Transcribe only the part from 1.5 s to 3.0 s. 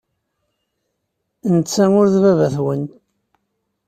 Netta ur d baba-twen.